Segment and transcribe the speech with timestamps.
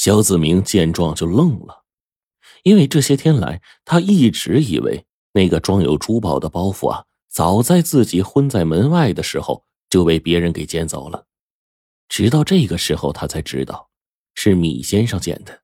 [0.00, 1.84] 肖子明见状就愣了，
[2.62, 11.26] 因为这些天来，他一直以为那个装有珠宝的包袱啊，早在自己昏在门外的时候就被别人给捡走了。
[12.08, 13.90] 直到这个时候，他才知道
[14.32, 15.60] 是米先生捡的，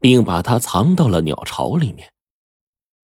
[0.00, 2.12] 并把它藏到了鸟巢里面。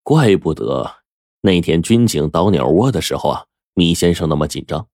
[0.05, 0.99] 怪不得
[1.41, 4.87] 那天军警倒鸟窝的时候啊，米先生那么紧张。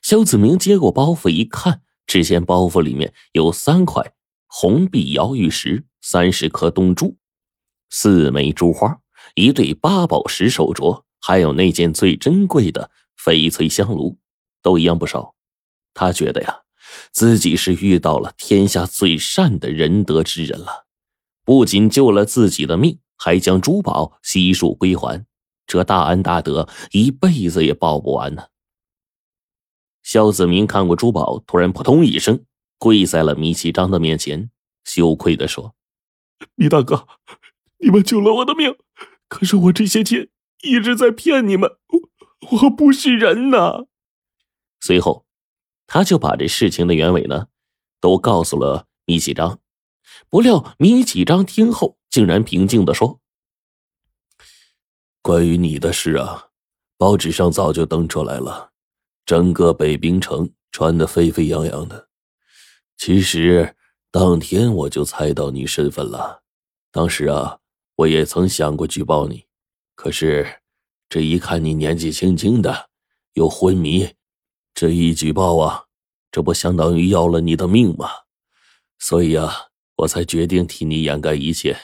[0.00, 4.14] 肖子明接过包袱一看，只见包袱里面有三块。
[4.54, 7.16] 红碧瑶玉石三十颗东珠，
[7.88, 9.00] 四枚珠花，
[9.34, 14.18] 一对八宝石手镯，还有那件最珍贵的翡翠香炉，
[14.60, 15.34] 都一样不少。
[15.94, 16.60] 他觉得呀，
[17.12, 20.84] 自己是遇到了天下最善的仁德之人了，
[21.46, 25.24] 不仅救了自己的命，还将珠宝悉数归还，
[25.66, 28.44] 这大恩大德一辈子也报不完呢。
[30.02, 32.44] 肖子明看过珠宝，突然扑通一声。
[32.82, 34.50] 跪在了米启章的面前，
[34.82, 35.76] 羞愧的说
[36.56, 37.06] ：“米大哥，
[37.78, 38.74] 你们救了我的命，
[39.28, 40.30] 可是我这些天
[40.64, 43.84] 一直在骗你们，我我不是人呐。”
[44.82, 45.24] 随后，
[45.86, 47.46] 他就把这事情的原委呢，
[48.00, 49.60] 都告诉了米启章。
[50.28, 53.20] 不料米启章听后，竟然平静的说
[55.22, 56.48] ：“关于你的事啊，
[56.98, 58.72] 报纸上早就登出来了，
[59.24, 62.08] 整个北冰城传得沸沸扬扬的。”
[62.96, 63.74] 其实
[64.10, 66.42] 当天我就猜到你身份了，
[66.90, 67.58] 当时啊，
[67.96, 69.46] 我也曾想过举报你，
[69.94, 70.60] 可是
[71.08, 72.90] 这一看你年纪轻轻的，
[73.32, 74.14] 又昏迷，
[74.74, 75.86] 这一举报啊，
[76.30, 78.08] 这不相当于要了你的命吗？
[78.98, 81.76] 所以啊，我才决定替你掩盖一切。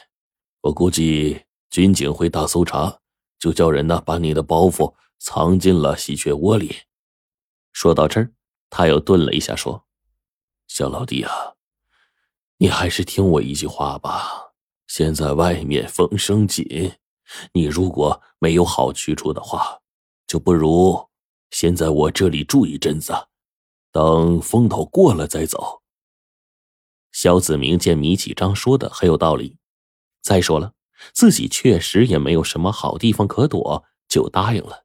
[0.61, 3.01] 我估计军警会大搜查，
[3.39, 6.77] 就叫人呢把你的包袱藏进了喜鹊窝里。
[7.73, 8.31] 说到这儿，
[8.71, 9.88] 他又顿了一下，说。
[10.69, 11.55] 小老弟啊，
[12.59, 14.53] 你还是听我一句话吧。
[14.87, 16.93] 现在外面风声紧，
[17.53, 19.81] 你如果没有好去处的话，
[20.27, 21.09] 就不如
[21.51, 23.13] 先在我这里住一阵子，
[23.91, 25.83] 等风头过了再走。
[27.13, 29.57] 肖子明见米启章说的很有道理，
[30.21, 30.75] 再说了，
[31.13, 34.85] 自己确实也没有什么好地方可躲，就答应了。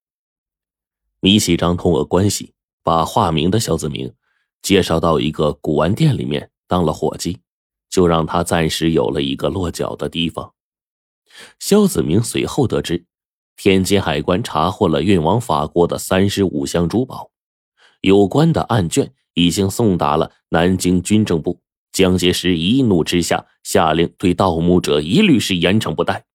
[1.19, 4.15] 米启章通过关系把化名的肖子明。
[4.63, 7.39] 介绍到一个古玩店里面当了伙计，
[7.89, 10.53] 就让他暂时有了一个落脚的地方。
[11.59, 13.05] 肖子明随后得知，
[13.57, 17.29] 天津海关查获了运往法国的三十五箱珠宝，
[17.99, 21.59] 有关的案卷已经送达了南京军政部。
[21.91, 26.25] 蒋介石一怒之下，下令对盗墓者一律是严惩不贷。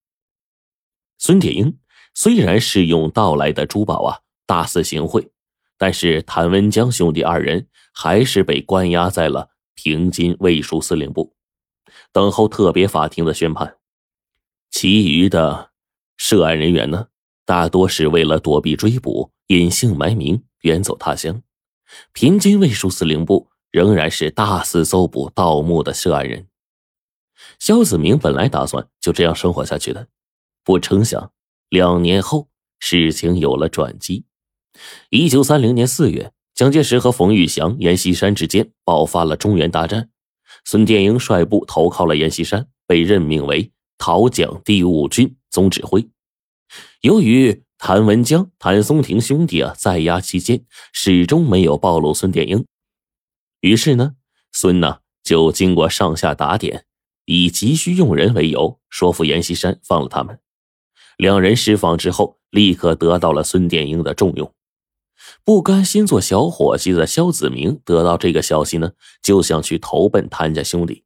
[1.17, 1.79] 孙铁英
[2.13, 5.31] 虽然是用盗来的珠宝啊大肆行贿。
[5.81, 11.35] 但是谭文江兄弟二人还是被关押在了平津卫戍司令部，
[12.11, 13.77] 等候特别法庭的宣判。
[14.69, 15.71] 其余的
[16.17, 17.07] 涉案人员呢，
[17.45, 21.41] 大多是为了躲避追捕，隐姓埋名远走他乡。
[22.13, 26.47] 平津卫戍司令部仍然是大肆搜捕盗墓的涉案人。
[27.57, 30.07] 肖子明本来打算就这样生活下去的，
[30.63, 31.31] 不成想
[31.69, 32.49] 两年后
[32.79, 34.25] 事情有了转机。
[35.09, 40.09] 一九三零年四月，蒋介石和冯玉祥、阎锡山之间爆发了中原大战。
[40.65, 46.09] 孙殿英率部投靠了阎锡山，被任命为讨蒋第五军总指挥。
[46.99, 52.65] 由于谭文江、谭松亭兄弟啊在押期间始终没有暴露孙殿英，
[53.61, 54.15] 于是呢，
[54.51, 56.83] 孙呢就经过上下打点，
[57.23, 60.37] 以急需用人为由，说服阎锡山放了他们。
[61.15, 64.53] 两人释放之后，立刻得到了孙殿英的重用。
[65.43, 68.91] 不甘心做小伙计的肖子明得到这个消息呢，
[69.23, 71.03] 就想去投奔谭家兄弟。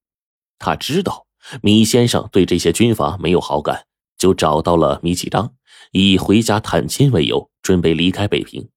[0.59, 1.27] 他知道
[1.61, 3.85] 米先生对这些军阀没有好感，
[4.17, 5.53] 就找到了米启章，
[5.91, 8.69] 以回家探亲为由，准备离开北平。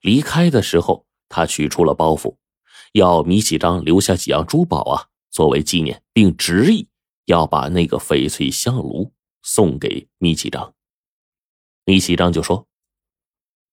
[0.00, 2.36] 离开的时候，他取出了包袱，
[2.92, 6.88] 要米启章留下几样珠宝啊，作为纪念，并执意
[7.26, 9.12] 要把那个翡翠香炉
[9.42, 10.74] 送给米启章。
[11.84, 12.69] 米启章就说。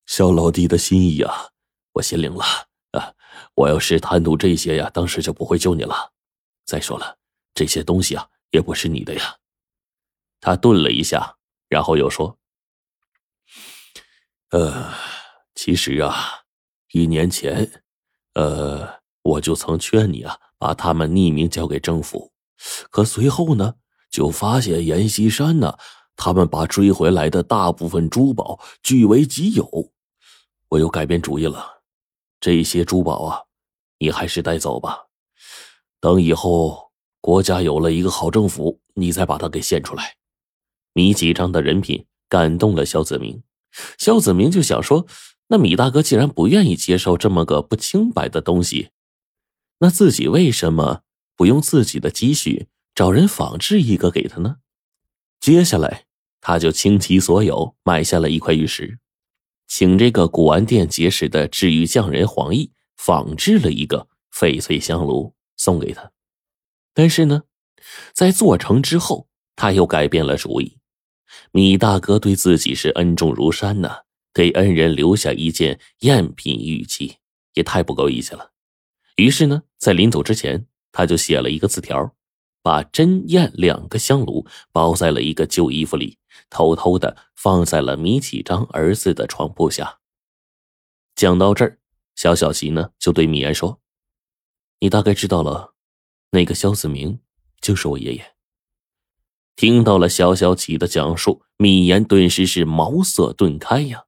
[0.07, 1.50] 肖老弟的心意啊，
[1.92, 2.44] 我心领了
[2.92, 3.13] 啊！
[3.56, 6.13] 我要是贪图这些呀，当时就不会救你了。
[6.65, 7.18] 再说了，
[7.54, 9.36] 这些东西啊，也不是你的呀。
[10.39, 11.36] 他顿了一下，
[11.68, 12.39] 然后又说
[14.51, 14.94] ：“呃，
[15.54, 16.45] 其实啊，
[16.94, 17.83] 一年前，
[18.33, 22.31] 呃，我就曾劝你啊，把他们匿名交给政府。
[22.89, 23.75] 可随后呢，
[24.09, 25.77] 就发现阎锡山呢，
[26.15, 29.92] 他们把追回来的大部分珠宝据为己有。”
[30.69, 31.81] 我又改变主意了，
[32.39, 33.43] 这些珠宝啊，
[33.99, 35.07] 你还是带走吧。
[35.99, 36.91] 等以后
[37.21, 40.17] 国家有了一个好政府，你再把它给献出来。
[40.93, 43.43] 米启章的人品感动了肖子明，
[43.97, 45.05] 肖子明就想说：
[45.47, 48.89] 那米大哥既然不愿意接受这么个不清白的东西，
[49.79, 51.03] 那自己为什么
[51.35, 54.57] 不用自己的积蓄找人仿制一个给他呢？
[55.39, 56.05] 接下来，
[56.41, 58.99] 他就倾其所有买下了一块玉石，
[59.67, 66.11] 请这个古玩店结识的制玉匠人黄奕仿制了一个翡翠香炉送给他。
[66.93, 67.43] 但是呢，
[68.13, 70.77] 在做成之后，他又改变了主意。
[71.51, 74.03] 米大哥对自己是恩重如山呐，
[74.33, 77.17] 给恩人留下一件赝品玉器，
[77.53, 78.51] 也太不够义气了。
[79.17, 82.15] 于是呢，在临走之前，他就写了一个字条，
[82.67, 86.17] 把真燕两个香炉包在了一个旧衣服里，
[86.49, 89.99] 偷偷的放在了米启章儿子的床铺下。
[91.15, 91.79] 讲到这儿，
[92.13, 93.79] 肖小琪呢就对米言说
[94.81, 95.75] ：“你大概知道了。”
[96.31, 97.21] 那个肖子明
[97.61, 98.35] 就是我爷爷。
[99.55, 104.03] 听到了肖小启的讲述，米言顿时是茅塞顿开呀！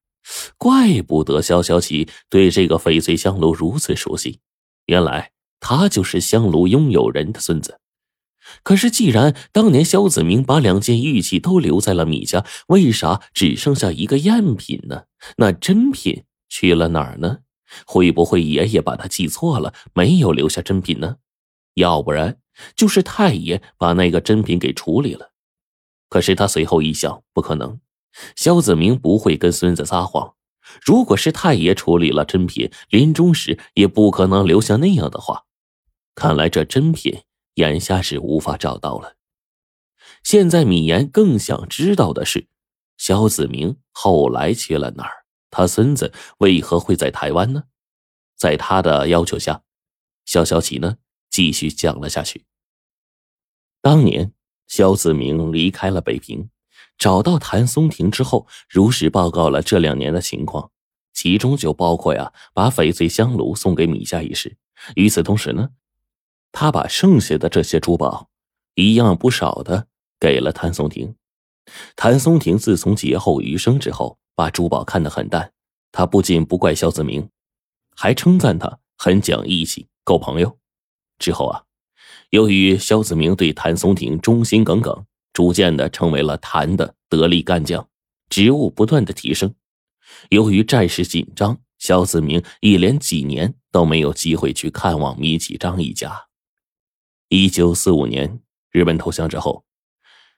[0.57, 4.41] 怪不得肖小琪对这个翡翠香炉如此熟悉，
[4.87, 5.31] 原来
[5.61, 7.78] 他就是香炉拥有人的孙子。
[8.63, 15.03] 可是，既然当年肖子明把两件玉器都留在了米家，为啥只剩下一个赝品呢？
[15.37, 17.39] 那真品去了哪儿呢？
[17.85, 21.17] 会不会爷爷把他记错了，没有留下真品呢？
[21.75, 22.39] 要不然
[22.75, 25.31] 就是太爷把那个真品给处理了，
[26.09, 27.79] 可是他随后一想，不可能，
[28.35, 30.33] 肖子明不会跟孙子撒谎。
[30.83, 35.43] 如果是太爷处理了真品，临终时也不可能留下那样的话。
[36.15, 37.21] 看来这真品
[37.59, 39.17] 眼下是无法找到了。
[40.23, 42.47] 现在米言更想知道的是，
[42.97, 45.25] 肖子明后来去了哪儿？
[45.51, 47.63] 他孙子为何会在台湾呢？
[48.37, 49.63] 在他的要求下，
[50.25, 50.97] 肖小启呢？
[51.29, 52.45] 继续讲了下去。
[53.81, 54.31] 当年，
[54.67, 56.49] 肖子明离开了北平，
[56.97, 60.71] 找到谭松亭之后，如实报告了这两年的情况，
[61.13, 64.57] 其中就包括呀，把翡翠香炉送给米家一事。
[64.95, 65.69] 与此同时呢，
[66.51, 68.29] 他把剩下的这些珠宝，
[68.75, 69.87] 一样不少的
[70.19, 71.15] 给了谭松亭。
[71.95, 75.51] 谭松亭自从劫后余生之后，把珠宝看得很淡。
[75.91, 77.29] 他不仅不怪肖子明，
[77.95, 80.57] 还称赞他很讲义气，够朋友。
[81.19, 81.63] 之后啊，
[82.29, 87.87] 由于肖子明对谭松亭忠心耿耿，逐渐的成为了谭的得力干将，
[88.29, 89.53] 职务不断的提升。
[90.29, 96.28] 由于战事紧张，肖子明一连几年都没有机会去看望米启章一家。
[97.31, 98.41] 一九四五年，
[98.71, 99.63] 日本投降之后，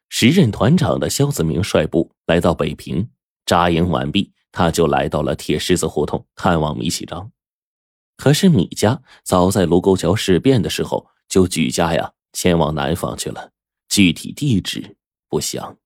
[0.09, 3.09] 时任团长的肖子明率部来到北平，
[3.45, 7.31] 扎营完毕，他就来到了铁狮子胡同看望米启章。
[8.17, 13.51] 可是米家早在卢沟桥事变的时候就举家呀前往南方去了，
[13.87, 14.97] 具体地址
[15.29, 15.77] 不详。